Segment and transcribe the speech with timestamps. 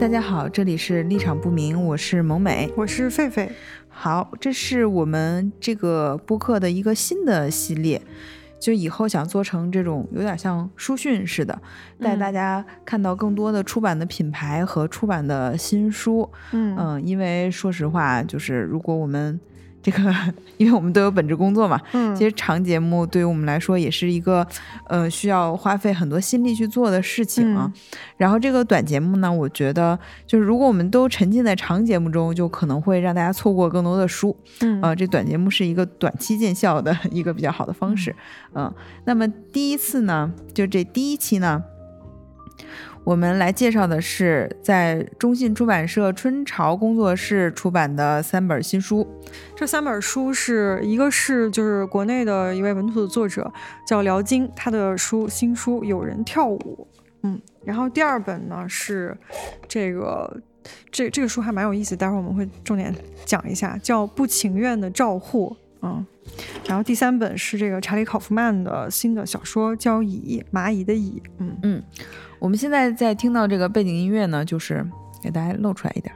[0.00, 3.46] 大家好，这里是立场不明，我是萌美，我是狒狒。
[3.90, 8.00] 好，这是我们这个播客的一个新的系列，
[8.58, 11.60] 就以后想做成这种有点像书讯似的，
[12.00, 16.26] 带大家看到更多的出版的品牌和出版的新书。
[16.52, 19.38] 嗯嗯，因为说实话，就是如果我们
[19.82, 20.14] 这个，
[20.58, 24.46] 因为我们都有本职工作嘛，嗯，其实长节目对于我们来说也是一个，
[24.86, 27.72] 呃，需要花费很多心力去做的事情啊。
[28.18, 34.36] 然后这个短节目呢，我觉得就是如果我们都沉浸在长节目中，就可能会让大家错过更多的书。
[34.60, 38.14] 嗯，呃，这短节目是一个短期见效的 一个比较好的方式。
[38.54, 38.70] 嗯，
[39.06, 41.64] 那么第一次呢，就这第一期呢。
[43.02, 49.06] 我们来介绍的是在中信出版社春潮工作室出版的三本新书。
[49.56, 53.50] 这三本书是一个是就是国内的一位本土的作者
[53.86, 56.86] 叫辽金，他的书新书《有人跳舞》。
[57.22, 59.16] 嗯，然后第二本呢是
[59.66, 60.40] 这个
[60.90, 65.50] 这这个书还蛮有意思，待会儿我们会重点讲一下，叫《不情愿的照护》。
[65.82, 66.06] 嗯，
[66.66, 71.22] 然后第三本是这个查理考夫曼的新的小说，叫《蚁蚂蚁的蚁》。
[71.38, 71.82] 嗯嗯。
[72.40, 74.84] 我们现在在听到这个背景音乐呢，就是
[75.22, 76.12] 给大家露出来一点。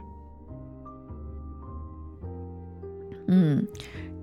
[3.27, 3.65] 嗯，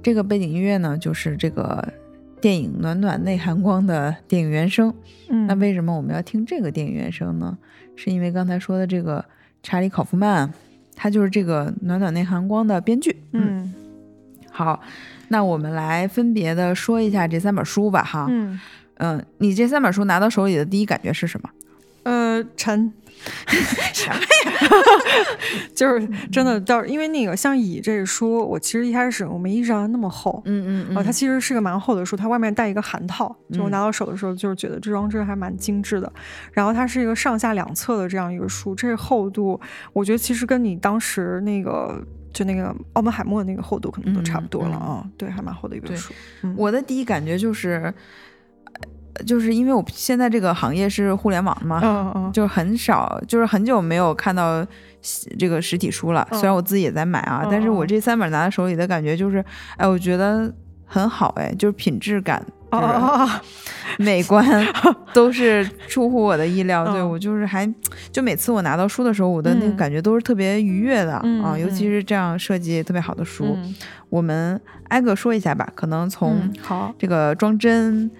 [0.02, 1.92] 这个背景音乐呢，就是这个
[2.40, 4.92] 电影《暖暖内含光》的电影原声。
[5.30, 7.56] 嗯，那为什么我们要听这个电影原声呢？
[7.94, 9.24] 是因为刚才说的这个
[9.62, 10.52] 查理考夫曼，
[10.96, 13.22] 他就是这个《暖暖内含光》的编剧。
[13.32, 13.72] 嗯，
[14.50, 14.80] 好，
[15.28, 18.02] 那我们来分别的说一下这三本书吧。
[18.02, 18.58] 哈，嗯
[18.96, 21.50] 嗯，你这三本书拿到手里的第一感觉是什么？
[22.04, 22.92] 呃，沉，
[23.94, 24.20] 什么呀？
[25.74, 36.12] 就是真的，到因为那个像《乙》这个书，我其实一开始我没意识到它那么厚，嗯嗯啊，它其实是个蛮厚的书，它外面带一个函套，就我拿到手的时候，就是觉得这装帧还蛮精致的。
[36.52, 39.60] 然后它是一个上下两册的这样一个书，这个厚度，
[39.92, 46.12] 我觉得其实跟你当时那个就那个奥本海默那个厚度可能都差不多了啊，对，还蛮厚的一本书。
[46.56, 47.94] 我的第一感觉就是。
[49.26, 54.66] 就是因为我现在这个行业是互联网嘛，嗯嗯，就很少，就是很久没有看到
[55.38, 56.26] 这个实体书了。
[56.32, 59.44] 虽然我自己也在买啊，但是我这三本拿在手里的感觉就是，
[59.76, 60.52] 哎，我觉得
[60.86, 62.44] 很好，哎，就是品质感、
[63.98, 64.44] 美观
[65.12, 66.86] 都是出乎我的意料。
[66.92, 67.70] 对我就是还
[68.10, 73.58] 就每次我拿到书的时候，我的那个感觉都是特别愉悦的啊，尤其是这样设计特别好的书。
[74.08, 78.10] 我们挨个说一下吧，可能从好这个装帧。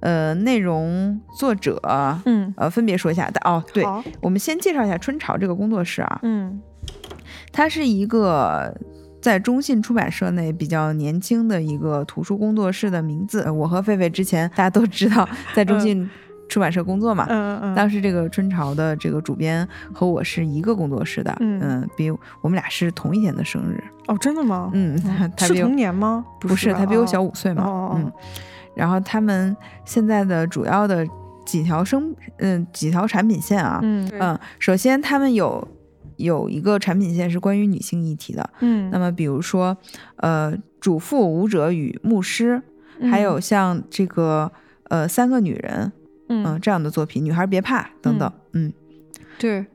[0.00, 1.80] 呃，内容作者，
[2.24, 3.30] 嗯，呃，分别说一下。
[3.44, 3.84] 哦，对，
[4.20, 6.60] 我们先介绍一下春潮这个工作室啊，嗯，
[7.52, 8.72] 它是一个
[9.20, 13.50] 在中信出版社内比较年轻的一个图书工作室的名字。
[13.50, 16.08] 我和狒狒之前大家都知道 在中信
[16.48, 22.08] 出版社工作嘛，嗯嗯，当时这个春潮的这个主编和我是一个工作室的，嗯，比
[22.40, 23.82] 我们俩是同一天的生日。
[24.06, 24.70] 哦，真的吗？
[24.72, 24.96] 嗯，
[25.36, 26.24] 他是同年吗？
[26.40, 28.12] 不是，他比我小五岁嘛，嗯。
[28.78, 31.04] 然后他们现在的主要的
[31.44, 35.66] 几条生嗯几条产品线啊，嗯嗯，首先他们有
[36.16, 39.76] 有一个产品线是关于女性议题的，嗯，那么比如说
[40.16, 42.62] 呃主妇舞者与牧师，
[43.10, 44.50] 还有像这个
[44.84, 45.92] 呃三个女人，
[46.28, 46.58] 嗯。
[46.62, 48.72] 这样的作品，女孩别怕等等，嗯，
[49.38, 49.66] 对。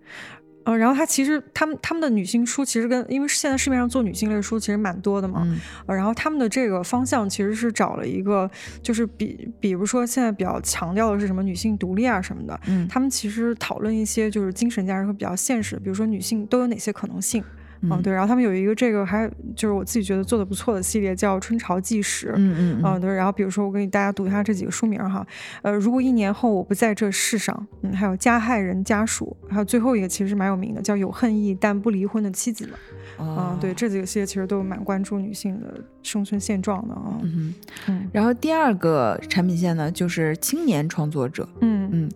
[0.65, 5.59] 嗯，然后他其实他们他们的女性书其实跟因为现在市面上做女性类书其实蛮多的嘛，嗯，
[5.95, 8.49] 然后他们的这个方向其实是找了一个
[8.81, 17.43] 就是比比如说现在比较强调的是什么女性独立啊什么的，嗯，他们其实讨论一些就是精神价值和比较现实，比如说女性都有哪些可能性。
[17.83, 22.27] 嗯，对，然后他们有一个这个还就是我自己觉得做的不错的系列，叫《春潮纪实》。
[22.35, 23.13] 嗯嗯嗯，对。
[23.13, 25.25] 然后比如说我给大家读一下这几个书名哈，
[25.61, 33.27] 呃，如果一年后我不在这世上，嗯，还有加害人家属，还有最后一个其实蛮有名的，叫有恨意但不离婚的妻子们。
[33.27, 37.19] 啊，对，这几个系列其实都蛮关注女性的生存现状的啊。
[37.21, 37.53] 嗯
[37.87, 38.09] 嗯。
[38.11, 41.47] 然后第二个产品线呢，就是青年创作者。
[41.61, 42.11] 嗯嗯。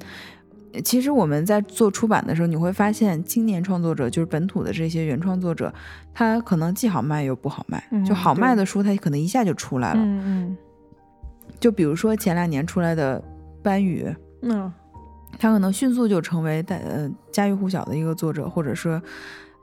[0.81, 5.73] 其实我们在做出版的时候，你会发现青年创作者就是本土的这些原创作者，
[6.13, 7.83] 他可能既好卖又不好卖。
[8.05, 9.99] 就好卖的书，他可能一下就出来了。
[10.01, 10.57] 嗯嗯。
[11.59, 13.23] 就比如说前两年出来的
[13.63, 14.05] 班宇，
[14.41, 14.71] 嗯，
[15.39, 19.01] 他可能迅速就成为代呃家喻户晓的一个作者，或者说，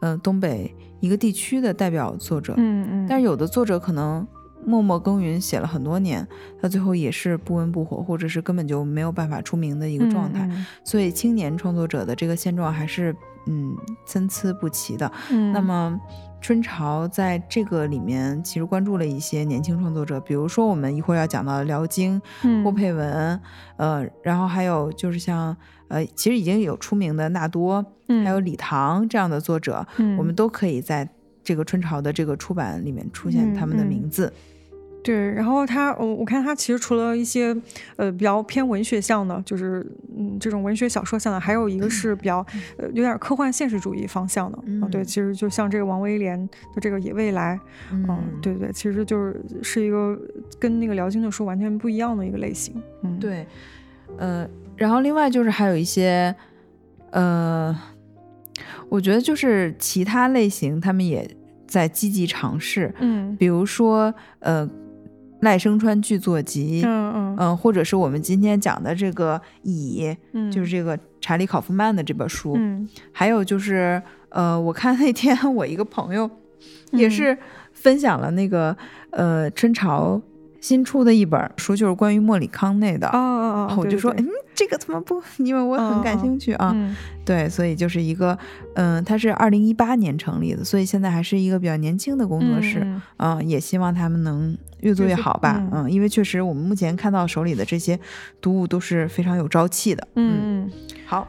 [0.00, 2.54] 嗯，东北一个地区的代表作者。
[2.56, 3.06] 嗯嗯。
[3.08, 4.26] 但是有的作者可能。
[4.66, 6.26] 默默耕耘写了很多年，
[6.60, 10.48] 他最后也是不温不火，或者是根本就没有办法出名的一个状态。
[10.82, 13.14] 所以青年创作者的这个现状还是
[13.46, 13.76] 嗯
[14.06, 15.10] 参差不齐的。
[15.30, 15.98] 嗯，那么
[16.40, 22.20] 春潮在这个里面其实关注了一些年轻创作者，比如说我们一会儿要讲到辽京、
[22.64, 23.40] 霍佩文，
[23.76, 25.56] 呃，然后还有就是像
[25.88, 27.84] 呃，其实已经有出名的纳多，
[28.24, 29.86] 还有李唐这样的作者，
[30.18, 31.08] 我们都可以在
[31.42, 34.32] 这个春潮的这个出版里面出现他们的名字。
[35.04, 37.54] 对，然后他，我我看他其实除了一些，
[37.96, 39.86] 呃，比较偏文学向的，就是
[40.16, 42.38] 嗯这种文学小说向的，还有一个是比较
[42.78, 44.88] 呃有点科幻现实主义方向的啊。
[44.90, 47.60] 对，其实就像这个王威廉的这个《野未来》，
[47.92, 50.18] 嗯，对对，其实就是是一个
[50.58, 52.74] 跟那个辽金的书完全不一样的一个类型。
[53.02, 53.46] 嗯，对，
[54.16, 56.34] 呃，然后另外就是还有一些，
[57.10, 57.78] 呃，
[58.88, 61.30] 我觉得就是其他类型他们也
[61.66, 64.66] 在积极尝试，嗯，比如说呃。
[65.44, 67.36] 赖声川剧作集，嗯嗯。
[67.38, 76.28] 嗯，或者是我们今天讲的这个《乙》，嗯，就是这个查理考夫曼的这本书，嗯，还有就是，呃，我看那天 我一个朋友
[76.92, 77.36] 也是
[77.72, 78.76] 分享了那个，
[79.10, 80.20] 呃，春潮。
[80.64, 85.22] 新出的一本书就是关于莫里康内的，哦哦哦，我就说，嗯，这个怎么不？
[85.36, 86.74] 因为我很感兴趣啊，
[87.22, 88.38] 对，所以就是一个，
[88.74, 92.82] 嗯，它是二零一八年成立的，所以现在还是一个比较年轻的工作室，
[93.18, 98.00] 嗯，也希望他们能越做越好吧，嗯，因为确实我们目前看到手里的这些
[98.40, 100.70] 读物都是非常有朝气的，嗯，
[101.04, 101.28] 好，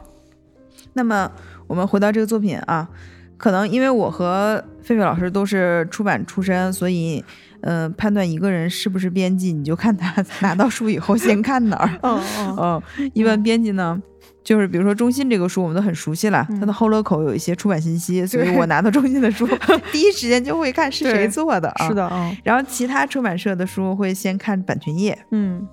[0.94, 1.30] 那么
[1.68, 2.88] 我们回到这个作品啊，
[3.36, 7.22] 可能因为我和狒狒老师都是出版出身，所以。
[7.66, 12.00] 嗯，判断一个人是不是编辑，你就看他 拿到书以后先看哪儿。
[12.04, 12.22] 嗯
[12.62, 13.12] 嗯。
[13.14, 14.00] 一般编辑呢，
[14.44, 19.48] 就是比如说中信这个书，我们都很熟悉了，它的后乐口有一些出版信息，所以我拿到中信的书，
[19.92, 21.88] 第一时间就会看是谁做的啊。
[21.88, 22.32] 是的啊。
[22.44, 25.18] 然后其他出版社的书会先看版权页。
[25.32, 25.68] 嗯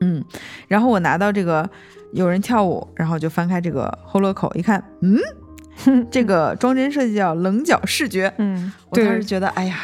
[0.00, 0.24] 嗯。
[0.68, 1.68] 然后我拿到这个
[2.12, 5.18] 有人跳舞，然后就翻开这个后乐口一看，嗯，
[6.12, 8.32] 这个装帧设计叫棱角视觉。
[8.38, 8.72] 嗯。
[8.90, 9.80] 我当时觉得，哎呀。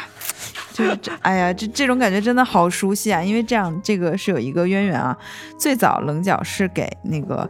[0.87, 3.21] 就是，哎呀，这这种感觉真的好熟悉啊！
[3.21, 5.17] 因为这样，这个是有一个渊源啊。
[5.57, 7.49] 最早棱角是给那个，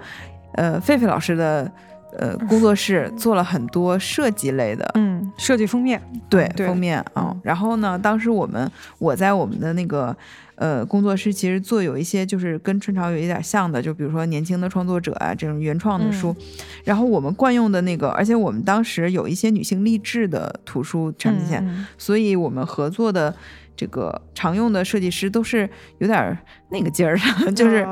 [0.54, 1.72] 呃，狒狒老师的，
[2.18, 7.36] 呃，工作室做了很多设计类的，嗯，设计封面，对，封面啊。
[7.44, 8.70] 然后呢，当时我们
[9.00, 10.16] 我在我们的那个。
[10.62, 16.36] 呃，工作室其实做有一些就是跟春潮有一点像的，就比如说年轻的创作者啊这种原创的书，
[16.84, 21.66] 然后我们惯用的那个，而且我们当时有一些女性励志的图书产品线，
[21.98, 23.34] 所以我们合作的
[23.76, 25.68] 这个常用的设计师都是
[25.98, 26.38] 有点
[26.70, 27.84] 那个劲儿的， 就是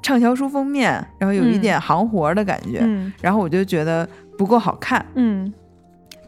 [0.00, 2.86] 畅销书封面，然后有一点行活的感觉，
[3.20, 4.08] 然后我就觉得
[4.38, 5.52] 不够好看，嗯。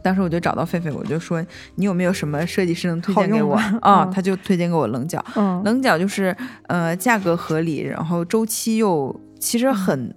[0.03, 1.43] 当时我就找到狒狒，我就说
[1.75, 4.05] 你有没有什么设计师能推荐给我啊？
[4.13, 5.23] 他就推荐给我棱角，
[5.63, 6.35] 棱角就是
[6.67, 10.13] 呃价格合理，然后周期又其实很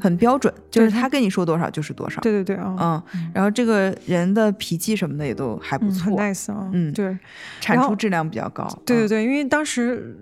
[0.00, 2.20] 很标准，就是他跟你说多少就是多少。
[2.22, 7.18] 对对对啊，嗯，然后这个人的脾气什么的也都还不错，nice 啊，嗯，对，
[7.60, 8.66] 产出质量比较高。
[8.86, 10.16] 对对对，因为当时。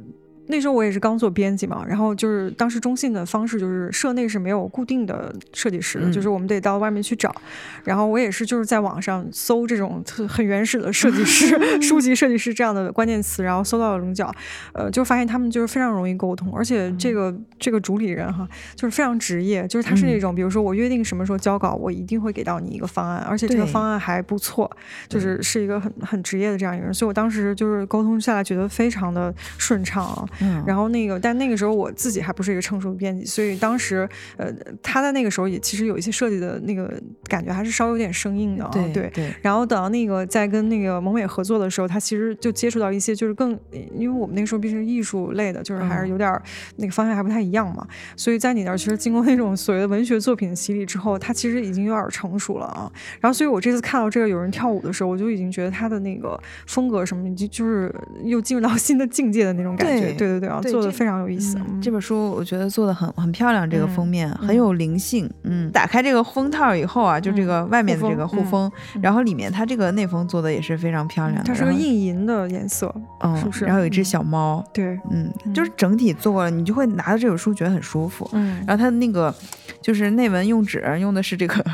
[0.53, 7.35] 那时候我也是刚做编辑嘛，然后就是当时中信的方式就是社内是没有固定的设计师的，就是我们得到外面去找。
[7.83, 14.33] 然后我也是就是在网上搜这种很原始的设计师 书籍、设计师这样的关键词，然后搜到了龙角，
[14.75, 18.47] 呃，就发现他们就是非常容易沟通，而且这个这个主理人哈，
[18.77, 24.71] 就是非常职业，就是他是那种比如说我约定什么时候交稿，我一定会给到你一个方案，而且这个方案还不错，
[25.09, 30.27] 就是是一个很很职业的这样一个人，所以我当时就是沟通下来觉得非常的顺畅啊。
[30.43, 36.93] 嗯，然后那个，但那个时候我自己还不是一个成熟的编辑，所以当时，呃，他在那个时候也其实有一些设计的那个
[37.29, 38.71] 感觉，还是稍微有点生硬的啊。
[38.73, 39.33] 对对。
[39.41, 43.59] 然后等到那个在跟那个蒙美合作的时候，他其实就接触到一些就是更，
[43.95, 46.41] 因为我们那个时候毕竟是艺术类的，就是还是有点
[46.77, 47.87] 那个方向还不太一样嘛。
[48.17, 52.91] 所以在你那儿，其实经过那种所谓的文学作品的洗礼之后，他其实已经有点成熟了啊。
[53.21, 57.95] 然后，所以我这次看到这个有人跳舞的时候，我就已经觉得他的那个风格什么，已经就是
[58.25, 60.13] 又进入到新的境界的那种感觉。
[60.13, 60.73] 对对对对。
[60.73, 65.29] 做的非常有意思，这本书我觉得做的很很漂亮，这个封面很有灵性。
[65.43, 68.71] 嗯，打开这个封套以后啊，就这个外面的这个护封，
[69.03, 71.45] 然后里面它这个内封做的也是非常漂亮的。
[71.45, 78.29] 它是个印银的颜色，嗯，然后有一只小猫，对，嗯，就是整体做过了，你就会拿着这本书觉得很舒服。
[78.33, 79.35] 嗯，然后它那个
[79.81, 81.65] 就是内文用纸用的是这个，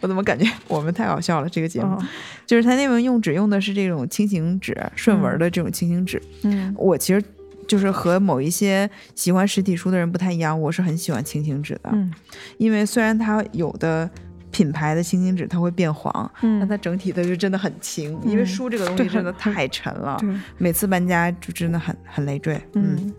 [0.00, 1.48] 我怎么感觉我们太好笑了？
[1.48, 1.96] 这个节目
[2.46, 6.22] 就是它内文用纸用的是这种轻型纸，顺纹的这种轻型纸。
[6.42, 7.22] 嗯，我其实。
[7.68, 12.10] 就是和某一些喜欢实体书的人不太一样，我是很喜欢轻型纸的，嗯，
[12.56, 14.10] 因为虽然它有的
[14.50, 23.14] 品牌的轻型纸它会变黄，嗯，但它整体的就真的很轻，因为书这个东西真的太沉了，对，每次搬家就真的很很累赘，嗯。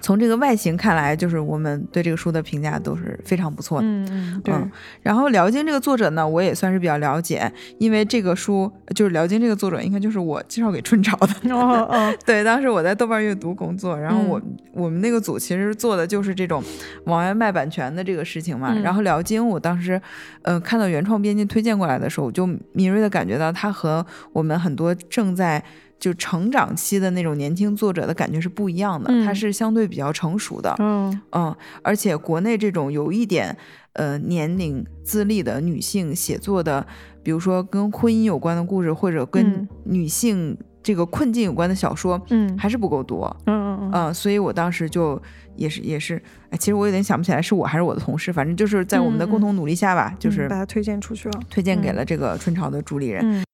[0.00, 3.86] 从这个外形看来，就是我们对这个书的评价都是非常不错的。
[3.86, 4.70] 嗯。
[5.02, 11.54] 然后辽金这个作者呢，我也算是比较了解，因为这个书就是辽金这个作者，应该就是我介绍给春潮的。
[11.54, 14.40] 哦哦， 对，当时我在豆瓣阅读工作，然后我
[14.72, 16.62] 我们那个组其实做的就是这种
[17.04, 18.74] 往外卖版权的这个事情嘛。
[18.82, 20.00] 然后辽金，我当时
[20.42, 25.62] 呃看到原创编辑推荐过来的时候，我就敏锐的感觉到他和我们很多正在。
[26.02, 31.20] 就成长期的那种年轻作者的感觉是不一样的，他是相对比较成熟的，嗯。
[31.30, 33.56] 嗯，而且国内这种有一点
[33.92, 36.84] 呃年龄资历的女性写作的，
[37.22, 45.22] 比如说跟婚姻有关的故事，或者跟女性这个困境有关的小说，嗯，还是不够多，嗯嗯嗯，所以我当时就
[45.54, 53.44] 也是也是，哎，其实我有点想不起来是我还是我的同事，反正就是在我们的共同努力下吧，就是把它推荐出去了，推荐给了这个春潮的主理人。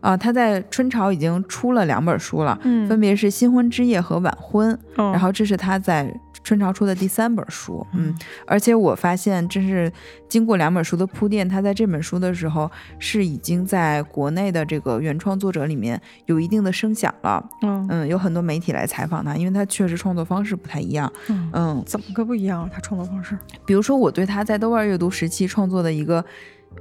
[0.00, 4.78] 啊，他在春潮已经出了两本书了，嗯，分别是《新婚之夜》和《晚婚》，
[5.12, 8.14] 然后这是他在春潮出的第三本书，嗯，
[8.46, 9.92] 而且我发现，这是
[10.26, 21.12] 经过两本书的铺垫，他在这本书的时候是已经在国内的这个原创作者里面有一定的声响了，嗯嗯，有很多媒体来采访他，因为他确实创作方式不太一样，
[21.52, 22.68] 嗯，怎么个不一样？
[22.72, 23.36] 他创作方式？
[23.66, 26.24] 比如说，我对他在豆瓣阅读时期创作的一个。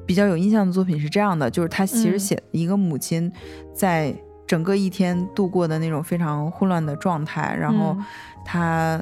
[0.06, 3.32] 比较有印象的作品是这样的，就是他其实写一个母亲
[3.74, 4.14] 在
[4.48, 7.96] 整个一天度过的那种非常混乱的状态，然后
[8.44, 9.00] 他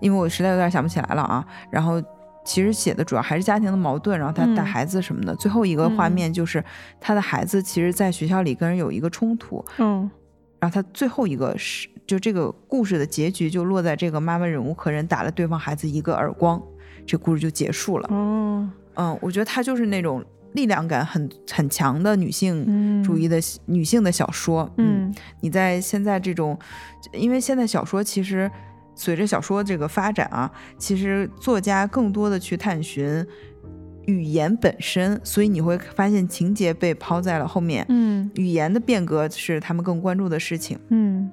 [0.00, 2.02] 因为我实在有点想不起来了啊，然后
[2.44, 5.34] 其实写的主要还是家庭的矛盾，然后他带孩子什么的。
[5.36, 6.64] 最后一个画面就是
[7.00, 10.10] 他的孩子其实，在学校里跟人有一个冲突，嗯，
[10.58, 16.60] 然后他最后一个是就这个故事的结局就落在这个妈妈忍无可忍打了对方孩子一个耳光，
[17.06, 18.08] 这故事就结束了。
[18.10, 18.68] 哦。
[18.98, 24.70] 嗯，我觉得她就是那种力量感很很强的女性主义的女性的小说。
[24.76, 26.58] 嗯，你在现在这种，
[27.12, 28.50] 因为现在小说其实
[28.94, 33.24] 随着小说这个发展啊，其实作家更多的去探寻
[34.06, 37.86] 语言本身，所以你会发现情节被抛在了后面。
[37.88, 40.78] 嗯，语言的变革是他们更关注的事情。
[40.88, 41.30] 嗯。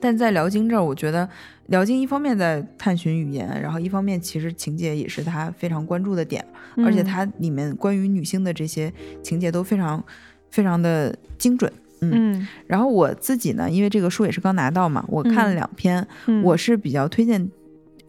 [0.00, 1.28] 但在辽金这儿，我觉得
[1.66, 6.44] 辽金一方面在探寻语言，然后一方面其实情节也是他非常关注的点，
[6.78, 8.92] 而且它里面关于女性的这些
[9.22, 10.02] 情节都非常
[10.50, 11.70] 非常的精准。
[12.00, 16.06] 嗯，然后我自己呢，因为这个书也是刚拿到嘛，我看了两篇，
[16.42, 17.50] 我是比较推荐，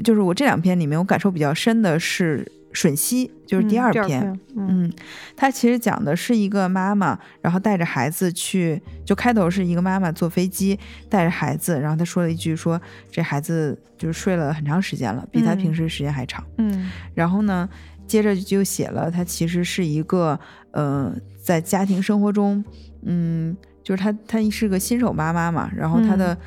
[0.04, 2.50] 就是我这两篇里面我感受比较深的是。
[2.74, 4.92] 吮吸就是第二篇，嗯，
[5.36, 17.68] 它其实讲的是一个妈妈，然后带着孩子去，就开头是一个妈妈坐飞机带着孩子，然后她说了一句说这孩子就是睡了很长时间了，比他平时时间还长，嗯，然后呢，
[18.08, 20.40] 接着就写了她其实是一个
[20.72, 21.14] 呃
[21.44, 22.64] 在家庭生活中，
[23.04, 26.38] 嗯，就是她她是个新手妈妈嘛，然后她的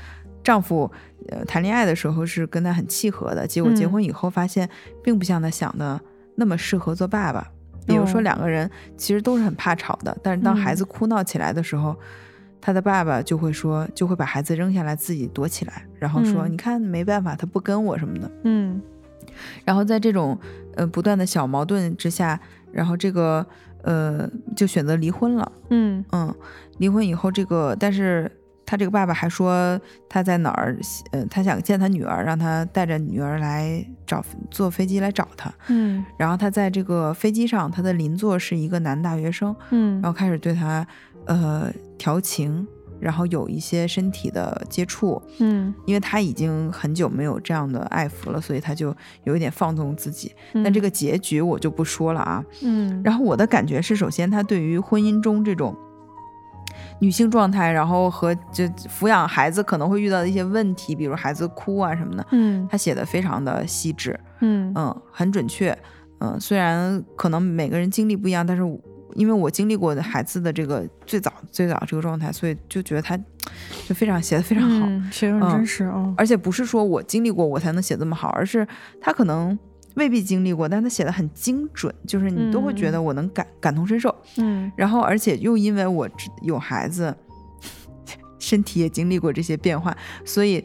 [0.42, 0.90] 丈夫
[1.28, 4.66] 呃谈恋爱的时候是跟她很契合的，结果结婚以后发现
[5.02, 6.00] 并不像她想的。
[6.36, 7.46] 那么适合做爸爸，
[7.86, 11.96] 比如说两个人其实都是很怕吵的，但是当孩子哭闹起来的时候，
[12.60, 18.80] 他的爸爸就会说，就会把孩子扔下来，自己躲起来，然后说：“你看，没办法，他不跟我什么的。”嗯，
[19.64, 20.38] 然后在这种
[20.74, 22.40] 呃不断的小矛盾之下，
[22.72, 23.46] 然后这个
[23.82, 25.52] 呃就选择离婚了。
[25.70, 26.34] 嗯嗯，
[26.78, 28.30] 离婚以后，这个但是。
[28.66, 29.78] 他这个爸爸还说
[30.08, 30.76] 他在哪儿，
[31.12, 35.52] 呃，他想见他女儿，让他带着女儿来找坐飞机来找他。
[35.68, 39.54] 嗯，然后他在这个飞机上，他的邻座是一个男大学生。
[39.70, 40.86] 嗯，然后开始对他
[41.26, 42.66] 呃调情，
[42.98, 45.20] 然后有一些身体的接触。
[45.40, 50.32] 嗯，因为他已经很久没有这样的爱抚了，所以他就有一点放纵自己。
[50.64, 52.42] 但这个结局我就不说了啊。
[52.62, 55.76] 嗯，然后我的感觉是，首先他对于婚姻中这种。
[57.00, 64.72] 女性状态，然后和就抚养孩子可能会遇到的一些问题，比如孩子哭啊什么的，嗯，他写的非常的细致，嗯。
[64.74, 65.76] 嗯，很准确，
[66.20, 68.62] 嗯，虽然可能每个人经历不一样，但是
[69.14, 73.16] 因为我经历过的孩子的这个最早最早这个状态，所以就觉得他
[73.86, 78.66] 就非常写的非常好，写的很真实啊，而且不是说我经历过我才能写这么好，而是
[79.00, 79.58] 他可能。
[79.94, 84.14] 未必经历过，但他写的很精准，就是你都会觉得我能感感同身受。
[84.38, 86.08] 嗯，然后而且又因为我
[86.42, 87.14] 有孩子，
[88.38, 90.64] 身体也经历过这些变化，所以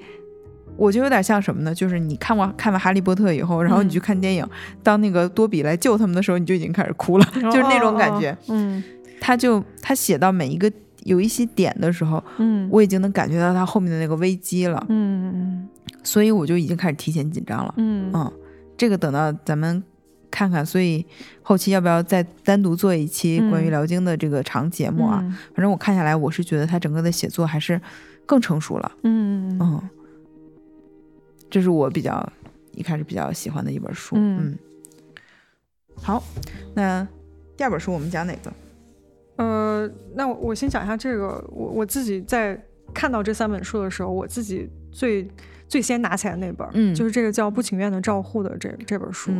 [0.75, 1.73] 我就有点像什么呢？
[1.73, 4.47] 就是你看完看完《哈利波特》以后，然后你去看电影，
[4.81, 8.35] 当那个多比来救他们的时候，你就已经开始哭了， 就是那种感觉。
[8.47, 8.83] 嗯，
[9.21, 10.71] 他就他写到每一个
[11.03, 14.83] 有一些点的时候，嗯，我已经能感觉到他后面的那个危机了。
[14.89, 15.69] 嗯嗯，
[16.03, 17.73] 所以我就已经开始提前紧张了。
[17.77, 18.31] 嗯嗯。
[18.79, 19.83] 这个等到咱们
[20.31, 21.05] 看看，所以
[21.41, 25.19] 后期要不要再单独做一期关于辽京的这个长节目啊？
[25.53, 27.79] 反正我看下来，我是觉得他整个的写作还是
[28.25, 28.89] 更成熟了。
[29.03, 29.89] 嗯嗯。
[31.49, 32.31] 这是我比较
[32.71, 34.15] 一开始比较喜欢的一本书。
[34.17, 34.57] 嗯，
[36.01, 36.23] 好，
[36.73, 37.05] 那
[37.57, 38.53] 第二本书我们讲哪个？
[39.35, 42.57] 呃，那我先讲一下这个，我我自己在
[42.93, 45.27] 看到这三本书的时候，我自己最
[45.69, 49.31] 最先拿起来那本，嗯，就是这个叫《不情愿的照护》的这这本书，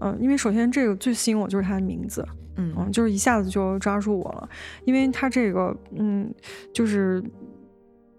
[0.00, 2.26] 嗯，因为首先这个最吸引我就是它的名字，
[2.56, 4.48] 嗯，就是一下子就抓住我了，
[4.86, 6.32] 因为它这个，嗯，
[6.72, 7.22] 就是。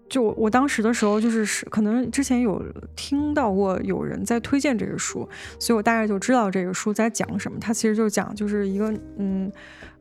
[0.08, 7.58] 就我当时的时候，就是是可能之前有听到过有人在推荐这个书，所以我大概就知道这个书在讲什么。
[7.60, 9.50] 它其实就讲就是一个嗯。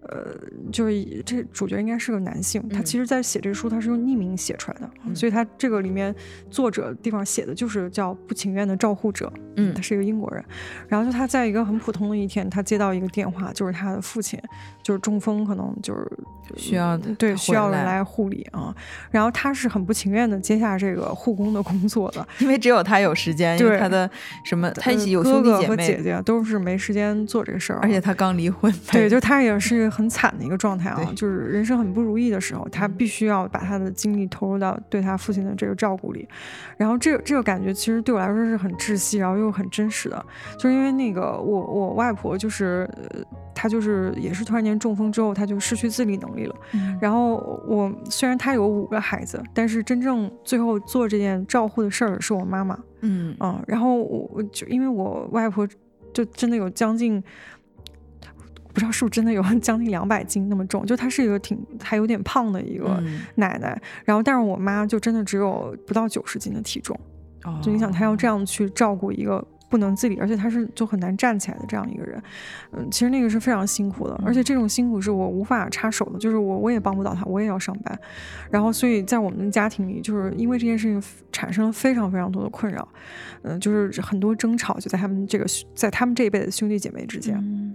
[0.08, 0.28] 呃，
[0.72, 6.14] 就是这主角应该是个男性，他其实，在写这书，他是用匿名写出来的，所以他这个里面
[6.52, 10.46] 作者地方写的就是叫不情愿的照护者，嗯，他是一个英国人，
[10.88, 14.40] 然后就他在一个很普通的一天，他接到一个电话，就是他的父亲
[14.84, 16.12] 就是中风，可能就是
[16.56, 18.76] 需要对需要人来护理啊，
[19.10, 24.08] 然后他是很不情愿的接下这个护工的工作的，因为只有他有时间，因为他的
[24.44, 29.90] 什么他有哥哥和姐姐都是没时间做这个事儿，而且他刚离婚，对，就他也是。
[29.96, 36.28] 很惨的一个状态啊，就是人生很不如意的时候，他必须要把他的精力投入到对他父亲的这个照顾里，
[36.76, 40.26] 然后这个这个感觉其实对我来说是很窒息，然后又很真实的，
[40.60, 42.90] 就是因为那个我我外婆就是
[43.54, 46.56] 她就是也是突然间中风之后，她就失去自理能力了，
[47.00, 47.36] 然后
[47.66, 53.34] 我虽然她有五个孩子，但是真正最后做这件照护的事儿是我妈妈，嗯。
[53.40, 55.66] 嗯，然后我就因为我外婆
[56.14, 57.24] 就真的有将近。
[58.76, 63.02] 不知道是不是真的有将近两百斤那么重，就她是一个挺还有点胖的一个
[63.36, 67.00] 奶奶，然后但是我妈就真的只有不到九十斤的体重，
[67.64, 72.22] 就你想她要这样去照顾一个不能自理，而且她是就很难站起来的这样一个人，
[72.74, 77.98] 嗯，其实那个是非常辛苦的，而且这种辛苦是我无法插手的，就是我我也帮不到她，我也要上班，
[78.52, 81.02] 然后所以在我们的家庭里，就是因为这件事情
[81.32, 82.86] 产生了非常非常多的困扰，
[83.44, 87.74] 嗯，就是很多争吵就在他们这个在他们这一辈的兄弟姐妹之间。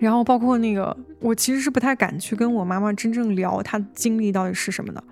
[0.00, 5.04] 然后包括那个，我其实是不太敢去跟我妈妈真正聊她经历到底是什么的。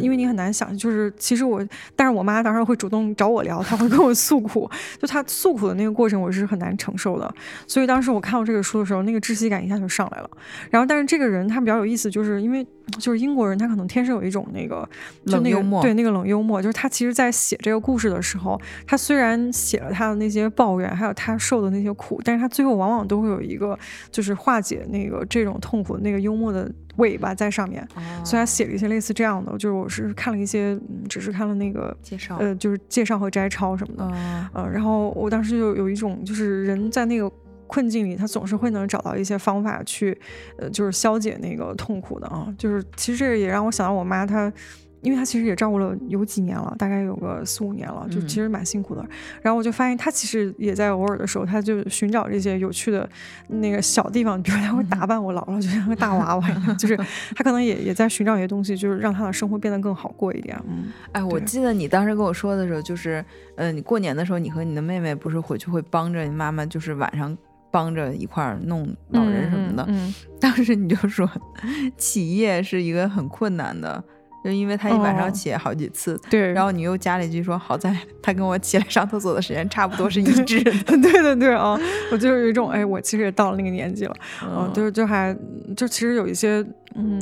[0.00, 4.68] 因为你很难想，就是其实我，但是我妈当时会主动找我聊，她会跟我诉苦，
[5.00, 7.32] 就她诉苦的那个过程，我是很难承受的。
[7.66, 10.30] 所以当时我看到这个书的时候，那个窒息感一下就上来了。
[10.70, 12.66] 然后，但是这个人他比较有意思，就是因为
[12.98, 14.88] 就是英国人，他可能天生有一种那个
[15.24, 23.78] 冷幽默，对那个冷幽默，就是他其实在写这个故事的时候，他虽然写了他的那些抱怨，还有他受的那些苦，但是他最后往往都会有一个
[24.10, 26.70] 就是化解那个这种痛苦的那个幽默的。
[26.98, 27.84] 尾巴在上面，
[28.24, 37.30] 所以他写了一些类似这样的，就是我是看了一些，只是看了那个介绍，呃，就是介绍和摘抄什么的，呃，然后我当时就有一种，就是人在那个
[37.66, 40.16] 困境里，他总是会能找到一些方法去，
[40.58, 44.52] 呃，就是消解那个痛苦的啊，就是其实这个也让我想到我妈她。
[45.00, 49.04] 因为他其实也照顾了有几年了，大概有个四五年了，就其实蛮辛苦的。
[49.42, 53.08] 然后我就发现他其实也在偶尔的时候，他就寻找这些有趣的
[53.48, 56.96] 那个小地方，比如他会打扮我姥姥，就像个大娃娃一样， 就是
[57.34, 60.60] 他可能也也在寻找一些东西，就是让他的生活变得更好过一点。
[60.68, 63.24] 嗯，哎，我记得你当时跟我说的时候，就是，
[63.56, 67.36] 呃，你过年的时候，你和你的妹妹不是回去会帮着你妈妈，就是晚上
[67.70, 69.84] 帮着一块儿弄老人什么的。
[69.88, 71.30] 嗯，当时你就说，
[71.96, 74.02] 企业是一个很困难的。
[74.44, 81.78] 就因为他一晚上起好几次，对，然后你又加了一句说，好在 他跟我起来上厕所的时间差不多是一致的，对对对啊，
[82.12, 85.36] 我就有一种，哎，我其实也到了那个年纪了，嗯，就是就还
[85.76, 87.20] 就其实有一些，嗯。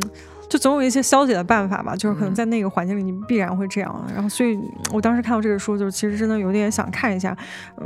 [0.48, 4.06] 就总有一些消解的办法吧，就是可能在那个环境里，你必然会这样。
[4.14, 4.56] 然后，所以
[4.92, 7.36] 我当时看到这个书，就是其实真的有点想看一下。
[7.78, 7.84] 嗯，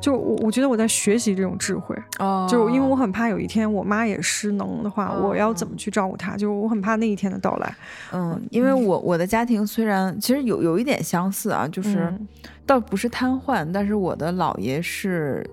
[0.00, 1.96] 就我我觉得我在学习这种智慧。
[2.18, 2.46] 哦。
[2.50, 6.36] 就因为我很怕有一天我妈也失能的话，我要怎么去照顾她？
[6.36, 7.74] 就我很怕那一天的到来。
[8.12, 12.12] 嗯，因为我我的家庭虽然其实有有一点相似啊，就是
[12.64, 15.48] 倒不是瘫痪，但是我的姥爷是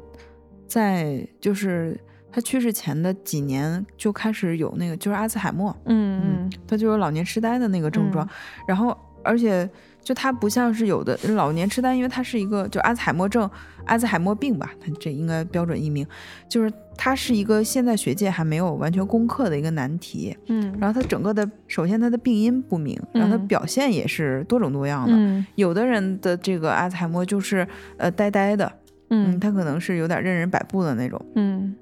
[0.67, 1.99] 在就是。
[2.35, 8.27] 他去世前的几年就开始有那个，就是阿兹海默，嗯嗯，他就有老年痴呆的那个症状，
[8.67, 9.69] 然后而且
[10.01, 13.47] 就他不像是有的老年痴呆，因为他是一个就阿兹海默症、
[13.85, 16.05] 阿兹海默病吧，他这应该标准译名，
[16.47, 27.67] 就是它是一个现在学界还没有完全攻克的一个难题，嗯，然后它整个的首先它的病因不明，然后它表现也是多种多样的，有的人的这个阿兹海默就是
[27.97, 28.71] 呃呆呆的，
[29.09, 31.75] 嗯，他可能是有点任人摆布的那种，嗯。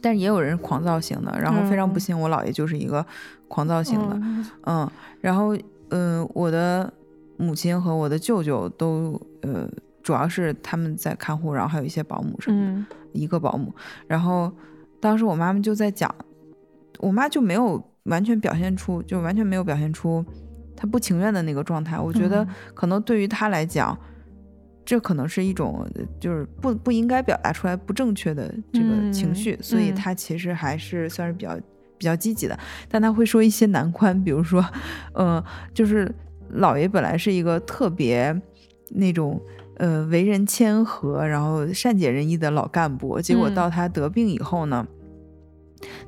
[0.00, 3.04] 但是也有人狂躁型的，然后非常不幸，我姥爷就是一个
[3.48, 4.20] 狂躁型的，
[4.64, 4.88] 嗯，
[5.20, 5.56] 然后
[5.88, 6.92] 嗯，我的
[7.36, 9.68] 母亲和我的舅舅都呃，
[10.08, 13.70] 主要是他们在看护，然后还有一些保姆什么的，一个保姆。
[14.06, 14.50] 然后
[15.00, 16.10] 当时我妈妈就在讲，
[16.98, 20.24] 我妈就没有完全表现出，就完全没有表现出
[20.74, 21.98] 她不情愿的那个状态。
[21.98, 23.94] 我觉得可能对于她来讲。
[24.86, 25.86] 这可能是一种
[26.18, 31.54] 就是不不应该表达出来不正确的这个情绪，所以她其实还是算是比较
[31.98, 32.58] 比较积极的。
[32.88, 34.64] 但她会说一些难关，比如说，
[35.12, 35.44] 呃，
[35.74, 36.10] 就是
[36.54, 38.34] 姥爷本来是一个特别
[38.92, 39.38] 那种
[39.78, 44.86] 呃为人谦和，然后善解人意的老干部，结果到他得病以后呢，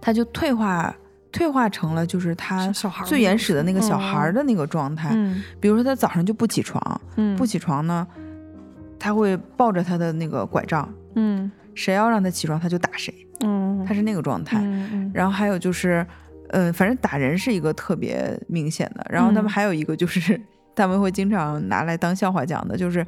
[0.00, 0.94] 他就退化。
[1.32, 2.72] 退化成了就是他
[3.06, 5.16] 最原始的那个小孩的那个状态，
[5.60, 7.00] 比如说他早上就不起床，
[7.38, 8.04] 不起床呢，
[8.98, 14.60] 他会抱着他的那个拐杖，嗯，谁要让他起床他就打谁，嗯，他是那个状态。
[15.14, 16.04] 然后还有就是，
[16.48, 19.06] 呃，反正打人是一个特别明显的。
[19.08, 20.40] 然后他们还有一个就是，
[20.74, 23.06] 他们会经常拿来当笑话讲的，就是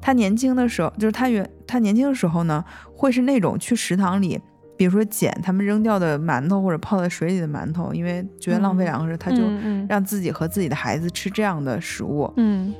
[0.00, 4.40] 他年轻的时候，就是他原他年轻的时候呢，会是那种去食堂里。
[4.76, 9.36] 比如说捡他们扔掉的馒头或者泡在水里的馒头，因为觉得浪费粮食，他就
[9.88, 12.28] 让自己和自己的孩子吃这样的食物。
[12.38, 12.74] 嗯，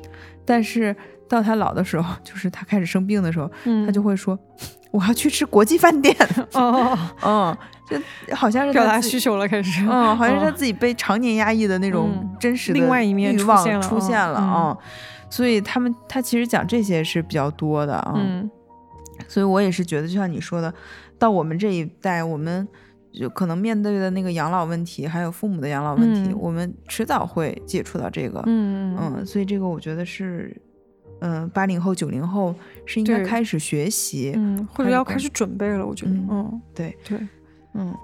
[0.44, 0.94] 但是
[1.28, 3.48] 到他老的时候，就是他开始生病的时候，
[3.86, 4.36] 他就会说
[4.90, 6.12] ：“我要去吃国际饭店。
[6.54, 7.56] ”哦， 嗯，
[7.88, 9.80] 就好像是表达需求了，开始。
[9.88, 14.76] 嗯，好像是他自己被常年压抑的那种真实的另外一面欲望出现了啊。
[15.34, 18.14] 所以他们他其实讲这些是比较多的啊。
[18.16, 18.48] 嗯，
[19.26, 20.72] 所以我也是觉得，就像你说的。
[21.18, 22.66] 到我们这一代，我们
[23.12, 28.42] 就可能面对的那个养老问题，还有父母的养老问题，我们迟早会接触到这个。
[28.46, 30.54] 嗯嗯，所以这个我觉得是，
[31.20, 35.86] 嗯，八零后、九零后是应该开始学习，嗯，或者要开始准备了。
[35.86, 37.18] 我觉得，嗯，对对，
[37.74, 37.94] 嗯。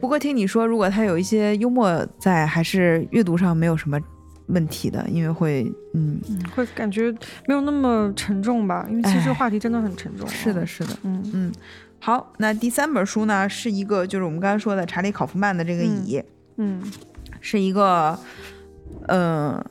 [0.00, 3.98] 不过听你说，如果他有一些幽默在，还是阅读上没有什么
[4.46, 6.20] 问题的，因为会，嗯，
[6.54, 7.10] 会感觉
[7.46, 8.86] 没有那么沉重吧？
[8.90, 10.28] 因为其实话题真的很沉重。
[10.28, 11.22] 是的，是的，嗯。
[11.32, 11.52] 嗯。
[12.04, 16.20] 好，那第三本书呢，是一个就是我们刚才说的查理考夫曼的这个乙，
[16.56, 16.82] 嗯，
[17.40, 18.18] 是一个，
[19.06, 19.64] 呃，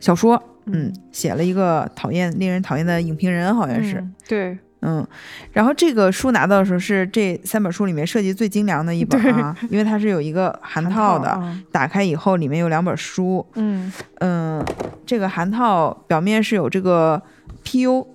[0.00, 5.06] 小说，嗯，写了一个讨厌、令人讨厌的影评人，好像是，对，嗯，
[5.52, 11.40] 然后这个书拿到的时候是这三本书里面设计最精良的一本啊，因为它是有一个函套的，
[11.70, 13.92] 打开以后里面有两本书，嗯。
[14.20, 14.64] 嗯，
[15.06, 17.20] 这个函套表面是有这个
[17.64, 18.06] PU，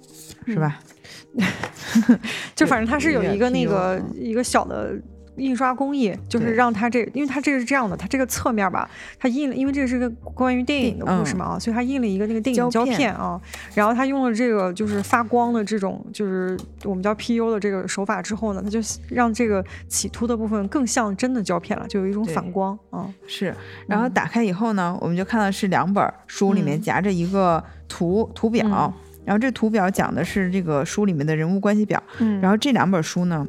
[0.48, 0.80] 是吧？
[2.56, 4.94] 就反正它是有一个那个一个小的
[5.38, 13.14] 印刷工艺，就是让它这，因为它这个是这样的，它这个侧面吧，它印了，因为这个是个关于电影的故事嘛啊，所以它印了一个那个电影胶片。
[13.16, 13.40] 啊，
[13.74, 23.08] 然后它用了这个就是发光的这种就是我们叫 PU 的这个手法之后呢，它就让这个起凸的部分更像真的胶片了，就有一种反光啊。
[23.28, 23.54] 是，
[23.88, 28.94] 然后打开以后呢，我们就看到是两本书里面夹着一个图图表。
[29.26, 33.44] 然后这图表讲的是这个书里面的人物关系表，嗯，然后这两本书呢，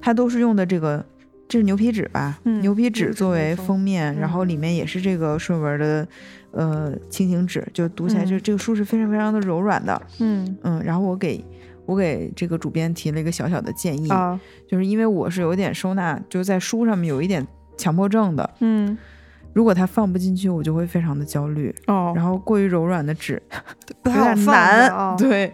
[0.00, 1.04] 它都是用的这个，
[1.52, 2.38] 这是牛皮纸吧？
[2.62, 6.08] 牛皮纸作为封面，然后里面也是这个顺纹的，
[6.52, 10.82] 呃，轻型纸，就读起来就这个书是非常非常的柔软的，嗯嗯。
[10.82, 11.44] 然后我给
[11.84, 14.08] 我给这个主编提了一个小小的建议，
[14.66, 18.96] 就是因为我是有点收纳，就是在书上面有一点强迫症的，嗯。
[19.52, 21.74] 如果它放不进去，我就会非常的焦虑。
[21.86, 23.42] 哦，然后过于柔软的纸
[24.02, 25.14] 不太好难。
[25.18, 25.52] 对，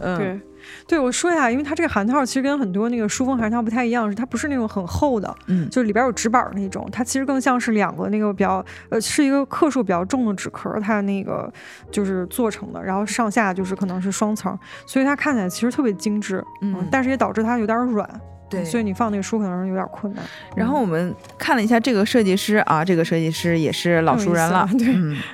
[0.00, 0.40] 嗯，对，
[0.86, 11.52] 对我说一下，因为它这个函套其实跟很多那个书封函套不太一样，是它不是那种很厚的，嗯，就是里边有纸板那种，它其实更像是两个那个比较呃，是一个克数比较重的纸壳，它那个
[11.90, 18.08] 就是做成的，然后上下就是可能是双层，所以它看起来其实特别精致，嗯，但是也导致它有点软。
[18.50, 20.24] 对，所以你放那个书可能有点困难。
[20.56, 24.88] 然后我们看了一下这个设计师啊，这个设计师也是老熟人了，对，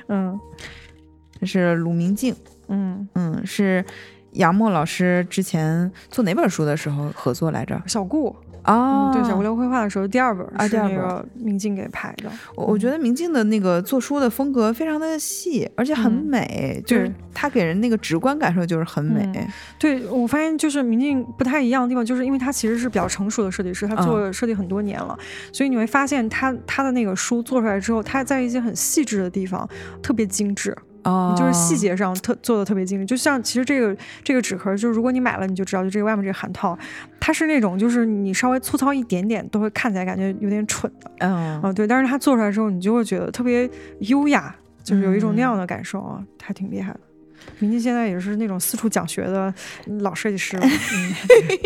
[0.09, 0.37] 嗯，
[1.39, 2.35] 这是鲁明静，
[2.67, 3.07] 嗯。
[3.15, 3.85] 嗯，是
[4.35, 7.81] 杨墨老师之前做哪本书的时候合作来着？
[7.85, 8.35] 小顾。
[8.65, 12.31] 啊，对，小无聊绘画的时候，第二本是那个明镜给排的。
[12.55, 19.47] 我我觉得明镜的那个做书的风格非常的细，而且很美，就是他给人那个直观感受就是很美。
[19.77, 25.15] 对我发现就是明镜不太一样的地方，就是因为他其实是比较成熟的设计师，他做设计很多年了，
[25.53, 29.69] 所以你会发现他他的那个书做出来之后，他在一些很细致的地方
[30.01, 30.75] 特别精致。
[31.05, 36.75] 哦，就是细节上特做的特别精致，就像其实这个这个纸壳，就是如果你买了，你就知道，就这个外面这个函套，
[37.19, 46.99] 它是那种就是你稍微粗糙一点点都会看起来感觉有点蠢的，嗯啊对，但是它做出来之后，你就会觉得特别优雅，就是有一种那样的感受啊，还挺厉害的。
[47.59, 49.53] 明静现在也是那种四处讲学的
[49.99, 50.57] 老设计师，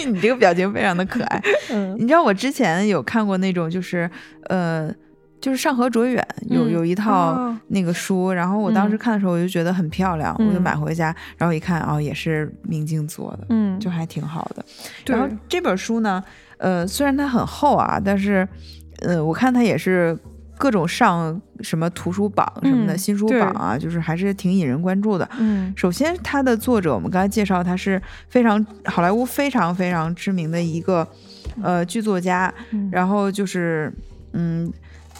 [0.04, 1.42] 嗯 你这个表情非常的可爱。
[1.72, 4.12] 嗯，你知道我之前有看过那种就是
[4.50, 4.94] 呃。
[5.42, 14.66] 就是上河卓远有有一套那个书，然后我当时看的时候我就觉得很漂亮，我就买回家，然后一看哦，也是明镜做的，嗯，就还挺好的。
[15.06, 16.24] 然后这本书呢，
[16.58, 18.48] 呃，虽然它很厚啊，但是，
[19.02, 20.18] 呃，我看它也是
[20.58, 25.28] 各种上什么图书榜什么的新书榜啊，就是还是挺引人关注的。
[25.40, 31.08] 嗯，首先它的作者我们刚才介绍，他是非常好莱坞非常非常知名的一个
[31.64, 32.54] 呃剧作家，
[32.92, 33.90] 然后就是
[34.34, 34.70] 嗯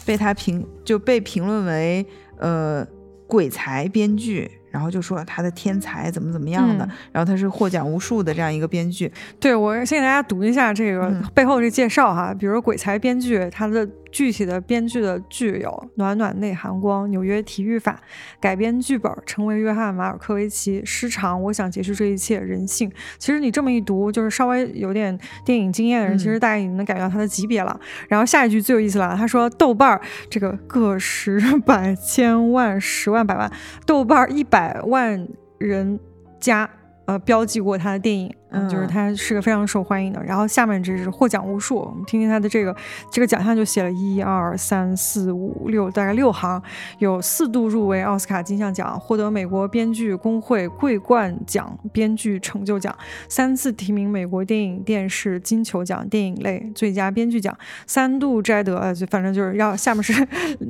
[0.04, 2.04] 被他评就被评论为
[2.38, 2.86] 呃
[3.26, 4.50] 鬼才编剧。
[4.72, 9.12] 然后就说他的天才怎么怎么样的，然后他是获奖无数的这样一个编剧。
[9.40, 13.84] 对我先给大家读一下这个背后这介绍哈，比如鬼才编剧他的。
[14.10, 17.92] 具体的编剧的剧有《暖暖内含光》、《纽约体育法》
[18.40, 20.82] 改编剧本，成为约翰马尔科维奇。
[20.84, 22.40] 失常，我想结束这一切。
[22.40, 27.78] 人性，其实你这么一读，就是稍微有点电影经验的人，其实大概已经能感觉到他的级别了。
[28.08, 33.50] 然后下一句最有意思了，他说豆瓣儿这个个十百千万十万百万，
[33.84, 36.00] 豆瓣儿一百万人
[36.40, 36.68] 加。
[37.06, 40.22] 呃，标记过他的电影，嗯，就是他是个非常受欢迎的。
[40.22, 42.74] 然后下面这是获奖无数，我们听听他的这个
[43.10, 46.62] 这个奖项就写了一二三四五六，大概六行，
[46.98, 52.96] 有四度入围奥斯卡金像奖，获得美国编剧工会桂冠奖编剧成就奖，
[53.28, 60.26] 三次提名美国电影电视金球奖电影类最佳编剧奖，三度摘得呃，就反正就是要下面是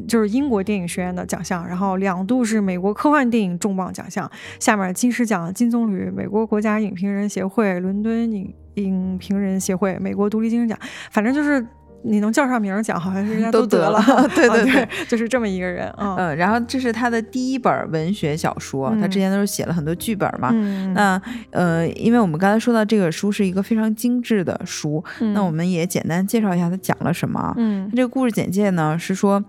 [0.09, 6.31] 就是英国电影学院的奖项，然后两度是美国科幻电影重磅奖项，下面金狮奖金棕榈美。
[6.31, 10.78] 美国国家影评人协会、伦敦影影评人协会、美国独立精神奖，
[11.11, 11.64] 反正就是
[12.02, 14.02] 你能叫上名儿奖，好像是人家都得了。
[14.35, 15.92] 对对对，就是这么一个人。
[15.98, 20.50] 嗯，然后这是他的第一本文学小说，他之前都是写了很多剧本嘛。
[20.94, 25.04] 那呃，因为我们刚才说到这个书是一个非常精致的书，
[25.35, 27.52] 那我们也简单介绍一下他讲了什么。
[27.59, 29.44] 嗯，这个故事简介呢是说，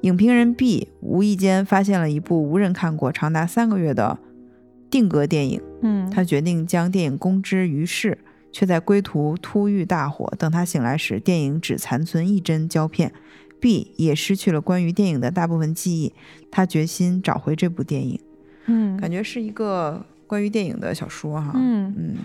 [0.00, 4.16] 影评人 B 无意间发现了一部无人看过、长达三个月的。
[4.90, 8.18] 定格电影，嗯，他决定将电影公之于世，
[8.50, 10.26] 却在归途突遇大火。
[10.38, 13.12] 等他醒来时，电影只残存一帧胶片
[13.60, 16.12] ，B 也失去了关于电影的大部分记忆。
[16.50, 18.20] 他决心找回这部电影，
[18.66, 22.16] 嗯，感觉是一个关于电影的小说哈，嗯嗯。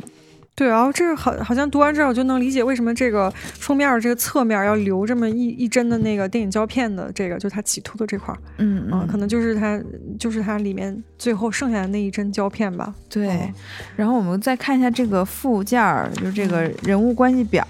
[0.56, 9.78] 对，然后这个好，好像读完之后就能理解为什么这个封面这个侧面要留这么一一帧的那个电影胶片的这个，就他企图的这块儿，嗯嗯，可能就是它
[10.18, 12.96] 就是它里面最后剩下的那一帧胶片吧。
[13.10, 13.54] 对，
[13.98, 17.66] 然后我们再看一下这个附件儿，就是这个人物关系表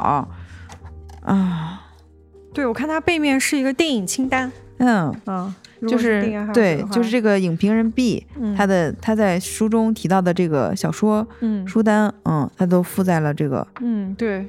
[1.22, 1.82] 啊。
[2.54, 4.52] 对，我看它背面是一个电影清单。
[4.78, 5.16] 嗯。
[5.26, 5.54] 嗯。
[5.86, 8.26] 就是对，就是这个影评人 B，
[8.58, 11.28] 他的他在书中提到的这个小说
[11.68, 14.48] 书单，嗯，他都附在了这个，嗯，对，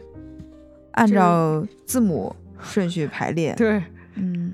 [0.92, 3.82] 按照字母顺序排列，对，
[4.14, 4.52] 嗯。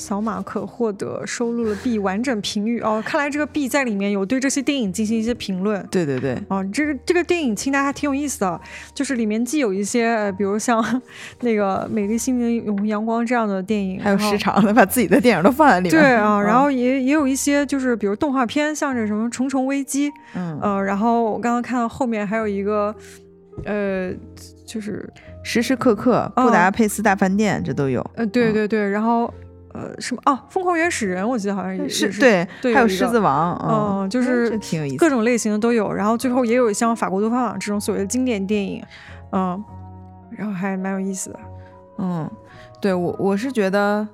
[0.00, 5.86] 扫码可获得收录了 B 完整评语哦，看来这个 B 在里面有对这些电影进行一些评论。
[5.90, 8.60] 对对对，哦，这个这个电影清单还挺有意思的，
[8.94, 10.82] 就是里面既有一些，比如像
[11.40, 16.02] 那个《美丽心灵永恒阳光》这样的电影，还有时长的把自己的电影都放在里面。
[16.02, 22.94] 对啊，然后也也有一些就是比如动画片，像这什么《重重危机》，嗯呃，然后我刚刚看到后面还有一个，
[23.64, 24.10] 呃，
[24.66, 25.06] 就是
[25.42, 28.04] 时时刻刻布达佩斯大饭店，这都有。
[28.14, 29.32] 呃，对对对，然后。
[29.72, 30.38] 呃，什么哦？
[30.48, 33.56] 疯狂原始人，我记得好像也是对，还有狮子王，
[34.02, 35.92] 嗯，就是挺有意思，各种类型的都有。
[35.92, 38.82] 然后最后也有像法国多方网这种所谓的经典电影，
[39.32, 39.62] 嗯，
[40.30, 41.40] 然后还蛮有意思的。
[41.98, 42.30] 嗯，
[42.80, 44.06] 对我我是觉得，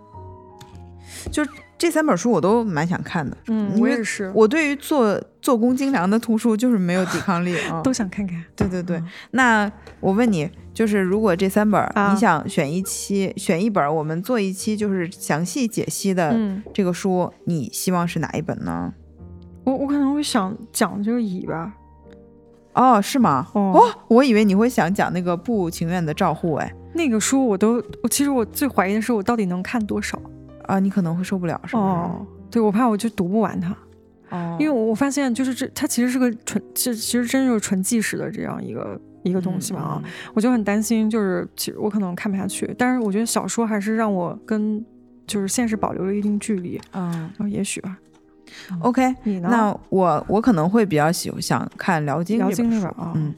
[1.31, 1.43] 就
[1.79, 3.37] 这三本书我都蛮想看的。
[3.49, 4.33] 嗯，我也是。
[4.35, 8.43] 我对于做做工精良的图书就是没有抵抗力啊， 都想看看。
[8.55, 10.51] 对对对，那我问你。
[10.77, 16.39] 就是如果这三本你想选一期选一本，我们做一期就是详细解析的
[16.75, 18.93] 这个书，你希望是哪一本呢？
[19.65, 21.73] 我我可能会想讲这个乙吧。
[22.75, 23.47] 哦，是吗？
[23.55, 26.53] 哦，我以为你会想讲那个不情愿的照护。
[26.57, 30.21] 哎，那个书我都，我其实我最怀疑的是我到底能看多少
[30.67, 30.79] 啊？
[30.79, 32.27] 你可能会受不了，是吗？
[32.51, 33.77] 对，我怕我就读不完它。
[34.31, 39.01] 哦，因为我发现就是这它其实是个纯，其实其实真就是纯纪实的这样一个。
[39.23, 40.03] 一个东西嘛啊，
[40.35, 44.81] 我就很担心，就是其实我可能看不下去，但是我觉得小说还是让我跟
[45.27, 47.99] 就是现实保留了一定距离，嗯，也许吧。
[48.79, 49.49] OK，你呢？
[49.51, 53.35] 那我我可能会比较喜欢想看《辽金》辽金那本啊，嗯，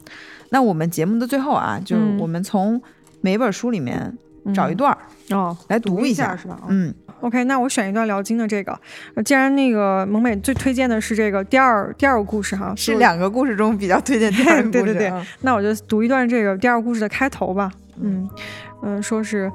[0.51, 2.79] 那我们节目的最后啊，就是我们从
[3.21, 4.15] 每本书里面
[4.53, 4.99] 找一段儿
[5.35, 6.61] 哦来读一下，是吧？
[6.67, 6.93] 嗯。
[7.21, 8.79] OK，那我选一段辽金的这个。
[9.25, 14.93] 既然那个萌美最推荐的是这个第二第二个故事哈，是两个故事中比较推荐第二个 故事。
[14.93, 17.71] 对对对，那我就读一段这个第二个故事的开头吧。
[18.01, 18.29] 嗯
[18.81, 19.51] 嗯，说是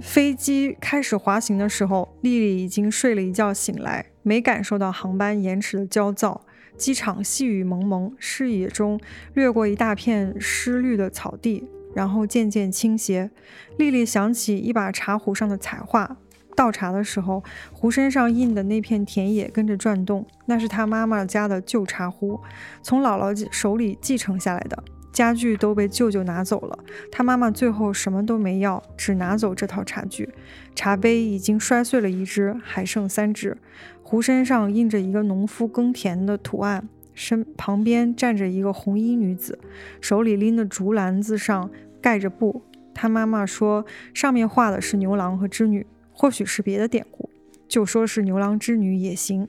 [0.00, 6.42] 飞机开始滑行的时候，丽丽已经睡了一觉醒来，没感受到航班延迟的焦躁。
[6.76, 8.98] 机场细雨蒙蒙，视野中
[9.34, 13.30] 掠过一大片湿绿的草地，然后渐渐倾斜。
[13.78, 16.16] 丽丽想起一把茶壶上的彩画。
[16.56, 22.40] 倒茶的时候，壶身上印的那片田野跟着转动，那是他妈妈家的旧茶壶，
[22.82, 24.82] 从姥姥手里继承下来的。
[25.12, 26.76] 家具都被舅舅拿走了，
[27.12, 30.28] 他妈妈最后什么都没要，只拿走这套茶具。
[30.74, 33.56] 茶杯已经摔碎了一只，还剩三只。
[34.02, 39.56] 壶身上印着一个农夫耕田的图案，身旁边站着一个红衣女子，
[40.00, 41.70] 手里拎的竹篮子上
[42.02, 42.62] 盖着布。
[42.92, 47.28] 他妈妈说上面画的是牛郎和织女，或许是别的典故，
[47.68, 49.46] 就说是牛郎织女也行。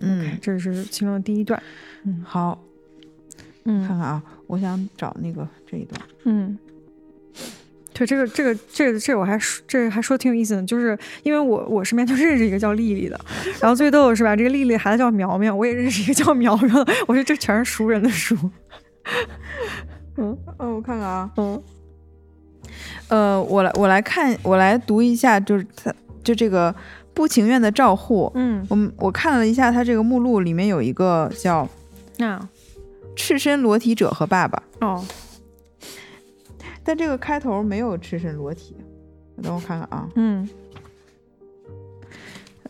[0.00, 1.60] 嗯，这是其中的第一段。
[2.04, 2.62] 嗯，好。
[3.66, 5.98] 嗯，看看啊，我想找那个这一段。
[6.24, 6.58] 嗯，
[7.94, 13.18] 对，这个这个这个这我还说这还说挺有意思的，就是因为我我身边就认识一个叫丽丽的，
[13.62, 18.36] 然后最逗的是吧，这个丽丽孩子叫苗苗，我也认识一个叫苗苗的，我觉得这全是熟人的熟。
[20.18, 21.62] 嗯，哦，我看看啊，嗯，
[23.08, 26.74] 呃，我来我来看我来读一下，就是他就这个
[27.12, 28.30] 不情愿的照护。
[28.34, 31.68] 嗯，我我看了一下他这个目录，里面有一个叫
[32.18, 32.48] 那。
[33.16, 35.00] 赤身裸体者和爸爸哦，
[36.82, 38.76] 但这个开头没有赤身裸体，
[39.40, 40.48] 等我看看啊，嗯，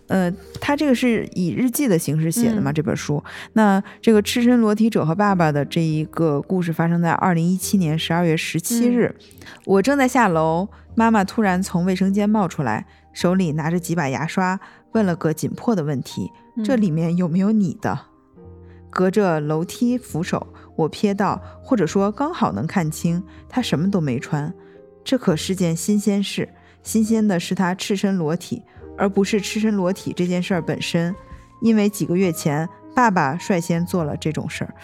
[0.07, 2.73] 呃，他这个是以日记的形式写的嘛？
[2.73, 3.23] 这本书，
[3.55, 9.15] 那这个赤身裸体者和爸爸的这一个故事发生在二零一七年十二月十七日，
[9.65, 14.61] 我正在下楼，妈妈突然从卫生间冒出来，手里拿着几把牙刷，
[14.93, 16.31] 问了个紧迫的问题：
[16.65, 17.99] 这里面有没有你的？
[18.91, 24.55] 隔着楼梯扶手，我瞥到，或者说刚好能看清，他什么都没穿。
[25.03, 26.49] 这可是件新鲜事，
[26.83, 28.63] 新鲜的是他赤身裸体，
[28.97, 31.15] 而不是赤身裸体这件事儿本身。
[31.61, 34.75] 因为几个月前，爸爸率先做了这种事儿。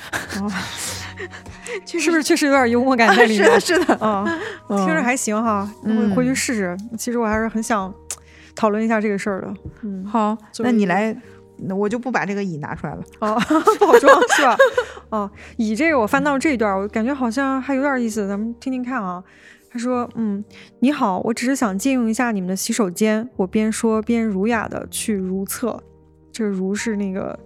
[1.87, 3.61] 是不是确实有点幽默感在里面？
[3.61, 4.25] 是的，是的，啊，
[4.69, 6.77] 听着还行哈，我回去试试。
[6.97, 7.93] 其实我还是很想
[8.55, 9.55] 讨论一下这个事儿的。
[9.83, 11.15] 嗯，好，那你来。
[11.63, 13.39] 那我就不把这个乙拿出来了哦，
[13.79, 14.57] 不好装是吧？
[15.11, 19.23] 哦，乙这个我翻到这一段，我感觉好像还有点意思，咱们听听看啊。
[19.73, 20.45] 他说：“嗯，
[20.81, 25.81] 你好，我只是想借用一下你们的洗手间。”我边说边儒雅的去如厕，
[26.33, 27.39] 这个儒是那个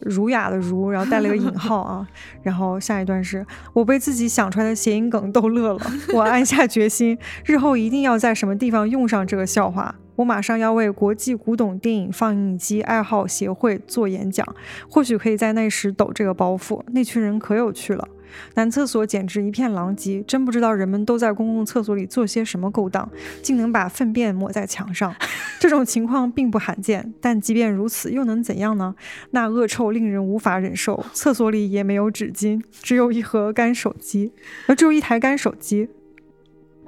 [0.00, 2.06] 儒雅的儒，然后带了个引号啊。
[2.42, 5.80] 然后下一段是我被自己想出来的谐音梗逗乐了，
[6.12, 9.94] 我暗下决心，日后一定要在什么地方用上这个笑话。
[10.16, 14.44] 我马上要为国际古董电影放映机爱好协会做演讲，
[14.90, 16.82] 或许可以在那时抖这个包袱。
[16.88, 18.08] 那群人可有趣了，
[18.54, 23.08] 男厕所简直一片狼藉，真不知道人们都在公共厕所里做些什么勾当，
[23.42, 25.14] 竟能把粪便抹在墙上。
[25.60, 28.94] 这种情况并不罕见，但即便如此，又能怎样呢？
[29.30, 34.32] 那恶臭令人无法忍受，厕所里也没有纸巾，只有一盒干手机，
[34.66, 35.88] 呃，只有一台干手机。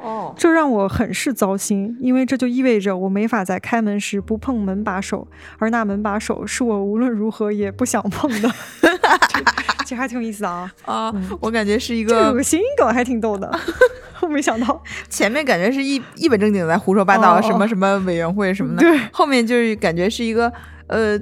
[0.03, 8.51] 哦，这让我很是糟心，因为这就意味着我没法在开门时不碰门把手，而那门把手是我无论如何也不想碰的。
[9.91, 10.73] 这还挺有意思的啊！
[10.85, 13.51] 啊，我感觉是一个这个谐音梗还挺逗的，
[14.23, 20.53] 我没想到前面感觉是一一本正经在胡说八道，什么什么委员会什么的，对，后面就是感觉是一个
[20.87, 21.19] 呃。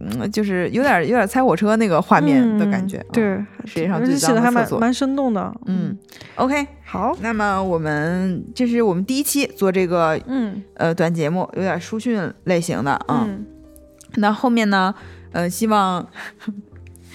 [0.00, 3.24] 嗯，就是有点有点猜火车那个画面的感觉，对，
[3.64, 5.52] 世界上最脏的厕所，蛮生动的。
[5.64, 5.96] 嗯
[6.36, 13.26] ，OK，好，那么我们这是我们第一期做这个，嗯，呃，短节目，有点书讯类型的啊。
[14.16, 14.94] 那后面呢，
[15.32, 16.06] 呃，希望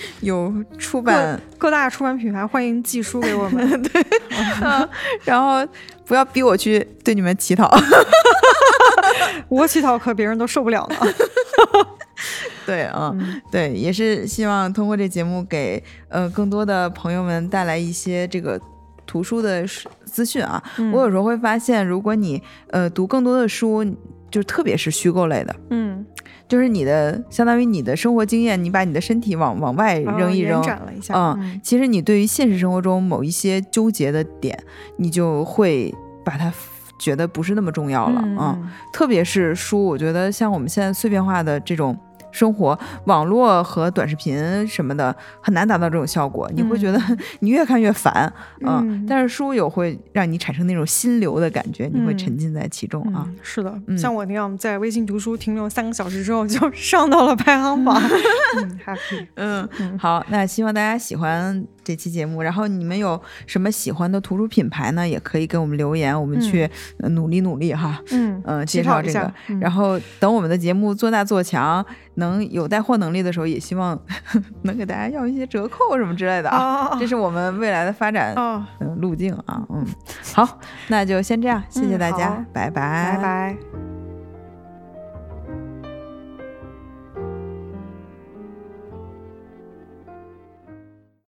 [0.22, 4.06] 有出版各大出版品牌欢迎寄书给我们， 对，
[5.24, 5.66] 然后
[6.06, 7.70] 不要逼我去对你们乞讨，
[9.50, 10.96] 我乞讨可别人都受不了呢。
[12.66, 13.14] 对啊，
[13.52, 18.60] 对，也是希望通过这节目给呃更多的朋友们带来一些这个
[19.06, 19.66] 图书的
[20.06, 20.64] 资讯啊。
[20.94, 23.86] 我有时候会发现，如果你呃读更多的书，
[24.32, 26.06] 就特别是虚构类的，嗯，
[26.54, 34.56] 就是你的相当于你的生活经验，你把你的身体往往外扔一扔，展了一下，嗯，其实你对于现实生活中某一些纠结的点，
[34.98, 35.92] 你就会
[36.24, 36.54] 把它
[37.00, 38.56] 觉得不是那么重要了啊。
[38.94, 41.98] 特别是书，我觉得像我们现在碎片化的这种。
[42.34, 47.00] 生活网络和短视频什么的很难达到这种效果，你会觉得
[47.40, 48.32] 你越看越烦
[48.66, 53.26] 嗯但是书有会让你产生那种心流的感觉，你会沉浸在其中啊。
[53.42, 58.02] 是的，像我那样在微信读书停留三个小时之后就上到了排行榜。
[58.84, 59.28] Happy。
[59.36, 59.70] 嗯，
[60.00, 62.42] 好，那希望大家喜欢这期节目。
[62.42, 65.08] 然后你们有什么喜欢的图书品牌呢？
[65.08, 66.70] 也可以给我们留言，我们去
[67.10, 68.02] 努力努力哈。
[68.12, 69.34] 嗯嗯，介绍这个。
[69.60, 71.86] 然后等我们的节目做大做强。
[72.16, 74.00] 能有带货能力的时候，也希望
[74.62, 78.36] 能给大家要一些折扣什么之类的啊，这是我们未来的发展
[78.98, 79.66] 路径啊。
[79.70, 79.84] 嗯，
[80.32, 80.60] 好，
[80.90, 83.93] 那就先这样，谢谢大家，拜拜，拜拜。